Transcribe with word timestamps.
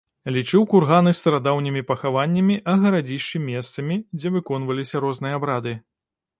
Лічыў 0.35 0.61
курганы 0.71 1.11
старадаўнімі 1.17 1.83
пахаваннямі, 1.91 2.57
а 2.73 2.75
гарадзішчы 2.85 3.43
месцамі, 3.51 4.01
дзе 4.19 4.35
выконваліся 4.39 5.07
розныя 5.07 5.33
абрады. 5.43 5.79